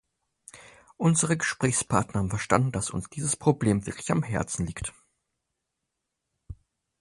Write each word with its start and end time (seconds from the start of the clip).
Unsere 0.97 1.37
Gesprächspartner 1.37 2.21
haben 2.21 2.31
verstanden, 2.31 2.71
dass 2.71 2.89
uns 2.89 3.07
dieses 3.11 3.35
Problem 3.35 3.85
wirklich 3.85 4.09
am 4.11 4.23
Herzen 4.23 4.65
liegt. 4.65 4.93